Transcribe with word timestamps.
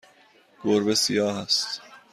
گربه 0.63 0.95
سیاه 0.95 1.31
است. 1.37 1.81